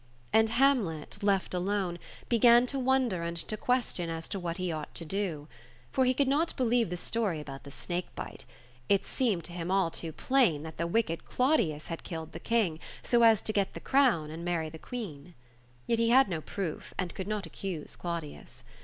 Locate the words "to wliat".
4.29-4.57